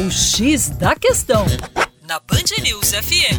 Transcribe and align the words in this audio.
O 0.00 0.10
X 0.10 0.70
da 0.70 0.96
Questão, 0.96 1.44
na 2.08 2.18
Band 2.20 2.62
News 2.62 2.90
FM. 2.92 3.36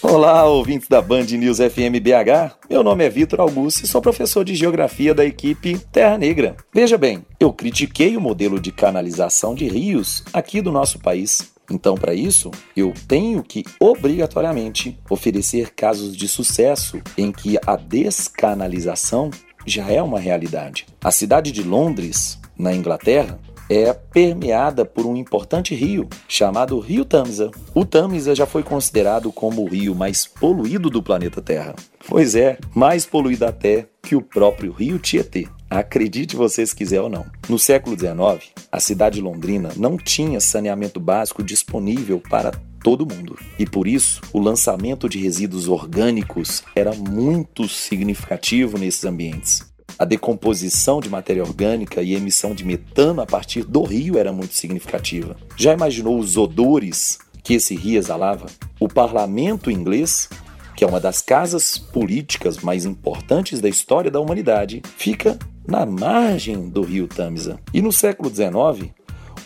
Olá, 0.00 0.44
ouvintes 0.44 0.86
da 0.86 1.02
Band 1.02 1.24
News 1.24 1.58
FM 1.58 1.98
BH. 2.00 2.54
Meu 2.70 2.84
nome 2.84 3.04
é 3.04 3.10
Vitor 3.10 3.40
Augusto 3.40 3.82
e 3.82 3.88
sou 3.88 4.00
professor 4.00 4.44
de 4.44 4.54
Geografia 4.54 5.12
da 5.12 5.24
equipe 5.24 5.76
Terra 5.90 6.16
Negra. 6.16 6.56
Veja 6.72 6.96
bem, 6.96 7.26
eu 7.40 7.52
critiquei 7.52 8.16
o 8.16 8.20
modelo 8.20 8.60
de 8.60 8.70
canalização 8.70 9.52
de 9.52 9.66
rios 9.66 10.22
aqui 10.32 10.60
do 10.60 10.70
nosso 10.70 11.00
país. 11.00 11.52
Então, 11.68 11.96
para 11.96 12.14
isso, 12.14 12.48
eu 12.76 12.94
tenho 13.08 13.42
que 13.42 13.64
obrigatoriamente 13.80 14.96
oferecer 15.10 15.70
casos 15.74 16.16
de 16.16 16.28
sucesso 16.28 17.02
em 17.18 17.32
que 17.32 17.58
a 17.66 17.74
descanalização 17.74 19.28
já 19.66 19.90
é 19.90 20.00
uma 20.00 20.20
realidade. 20.20 20.86
A 21.02 21.10
cidade 21.10 21.50
de 21.50 21.64
Londres, 21.64 22.38
na 22.56 22.72
Inglaterra, 22.72 23.40
é 23.72 23.92
permeada 23.92 24.84
por 24.84 25.06
um 25.06 25.16
importante 25.16 25.74
rio 25.74 26.08
chamado 26.28 26.78
Rio 26.78 27.04
Tamisa. 27.04 27.50
O 27.74 27.84
Tamisa 27.84 28.34
já 28.34 28.44
foi 28.44 28.62
considerado 28.62 29.32
como 29.32 29.62
o 29.62 29.68
rio 29.68 29.94
mais 29.94 30.26
poluído 30.26 30.90
do 30.90 31.02
planeta 31.02 31.40
Terra. 31.40 31.74
Pois 32.06 32.34
é, 32.34 32.58
mais 32.74 33.06
poluído 33.06 33.46
até 33.46 33.86
que 34.02 34.14
o 34.14 34.20
próprio 34.20 34.72
rio 34.72 34.98
Tietê. 34.98 35.48
Acredite 35.70 36.36
você 36.36 36.66
se 36.66 36.76
quiser 36.76 37.00
ou 37.00 37.08
não. 37.08 37.24
No 37.48 37.58
século 37.58 37.98
XIX, 37.98 38.52
a 38.70 38.78
cidade 38.78 39.22
londrina 39.22 39.70
não 39.76 39.96
tinha 39.96 40.38
saneamento 40.38 41.00
básico 41.00 41.42
disponível 41.42 42.20
para 42.20 42.52
todo 42.82 43.06
mundo. 43.06 43.38
E 43.58 43.64
por 43.64 43.86
isso, 43.86 44.20
o 44.32 44.38
lançamento 44.38 45.08
de 45.08 45.18
resíduos 45.18 45.68
orgânicos 45.68 46.62
era 46.74 46.92
muito 46.92 47.66
significativo 47.68 48.76
nesses 48.76 49.04
ambientes. 49.04 49.71
A 50.02 50.04
decomposição 50.04 50.98
de 50.98 51.08
matéria 51.08 51.44
orgânica 51.44 52.02
e 52.02 52.16
emissão 52.16 52.56
de 52.56 52.64
metano 52.64 53.22
a 53.22 53.26
partir 53.26 53.62
do 53.62 53.84
rio 53.84 54.18
era 54.18 54.32
muito 54.32 54.52
significativa. 54.52 55.36
Já 55.56 55.72
imaginou 55.72 56.18
os 56.18 56.36
odores 56.36 57.20
que 57.44 57.54
esse 57.54 57.76
rio 57.76 57.98
exalava? 57.98 58.46
O 58.80 58.88
parlamento 58.88 59.70
inglês 59.70 60.28
que 60.74 60.82
é 60.82 60.88
uma 60.88 60.98
das 60.98 61.20
casas 61.20 61.78
políticas 61.78 62.56
mais 62.58 62.84
importantes 62.84 63.60
da 63.60 63.68
história 63.68 64.10
da 64.10 64.18
humanidade, 64.18 64.82
fica 64.96 65.38
na 65.64 65.86
margem 65.86 66.68
do 66.68 66.82
rio 66.82 67.06
Tamisa. 67.06 67.60
E 67.72 67.80
no 67.80 67.92
século 67.92 68.28
XIX, 68.28 68.90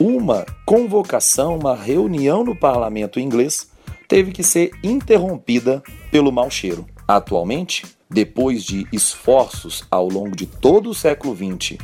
uma 0.00 0.46
convocação, 0.64 1.58
uma 1.58 1.76
reunião 1.76 2.42
no 2.42 2.56
parlamento 2.56 3.20
inglês 3.20 3.68
teve 4.08 4.32
que 4.32 4.42
ser 4.42 4.70
interrompida 4.82 5.82
pelo 6.10 6.32
mau 6.32 6.50
cheiro. 6.50 6.86
Atualmente, 7.06 7.84
depois 8.08 8.62
de 8.62 8.86
esforços 8.92 9.84
ao 9.90 10.08
longo 10.08 10.36
de 10.36 10.46
todo 10.46 10.90
o 10.90 10.94
século 10.94 11.34
XX 11.34 11.78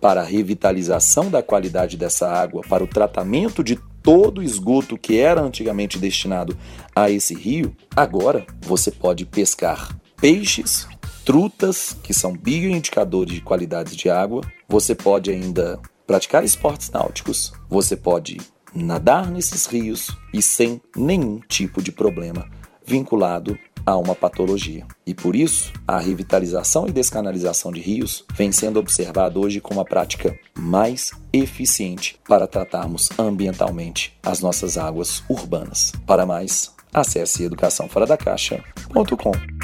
para 0.00 0.20
a 0.20 0.24
revitalização 0.24 1.30
da 1.30 1.42
qualidade 1.42 1.96
dessa 1.96 2.28
água, 2.28 2.62
para 2.68 2.84
o 2.84 2.86
tratamento 2.86 3.64
de 3.64 3.76
todo 4.02 4.38
o 4.38 4.42
esgoto 4.42 4.96
que 4.96 5.18
era 5.18 5.40
antigamente 5.40 5.98
destinado 5.98 6.56
a 6.94 7.10
esse 7.10 7.34
rio, 7.34 7.76
agora 7.94 8.46
você 8.62 8.90
pode 8.90 9.24
pescar 9.24 9.96
peixes, 10.20 10.86
trutas, 11.24 11.96
que 12.02 12.14
são 12.14 12.32
bioindicadores 12.32 13.34
de 13.34 13.40
qualidade 13.40 13.96
de 13.96 14.08
água, 14.08 14.42
você 14.68 14.94
pode 14.94 15.30
ainda 15.30 15.78
praticar 16.06 16.42
esportes 16.42 16.90
náuticos, 16.90 17.52
você 17.68 17.96
pode 17.96 18.38
nadar 18.74 19.30
nesses 19.30 19.66
rios 19.66 20.16
e 20.32 20.40
sem 20.40 20.80
nenhum 20.96 21.40
tipo 21.48 21.82
de 21.82 21.92
problema 21.92 22.48
vinculado 22.88 23.58
a 23.88 23.96
uma 23.96 24.14
patologia. 24.14 24.86
E 25.06 25.14
por 25.14 25.34
isso, 25.34 25.72
a 25.86 25.98
revitalização 25.98 26.86
e 26.86 26.92
descanalização 26.92 27.72
de 27.72 27.80
rios 27.80 28.22
vem 28.34 28.52
sendo 28.52 28.78
observada 28.78 29.38
hoje 29.38 29.62
como 29.62 29.80
a 29.80 29.84
prática 29.84 30.38
mais 30.58 31.12
eficiente 31.32 32.20
para 32.28 32.46
tratarmos 32.46 33.08
ambientalmente 33.18 34.14
as 34.22 34.40
nossas 34.40 34.76
águas 34.76 35.22
urbanas. 35.26 35.92
Para 36.06 36.26
mais, 36.26 36.70
acesse 36.92 37.44
educaçãoforadacaixa.com. 37.44 39.57